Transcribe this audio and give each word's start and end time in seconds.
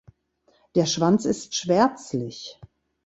Der 0.73 0.87
Schwanz 0.87 1.25
ist 1.25 1.53
schwärzlich. 1.53 2.59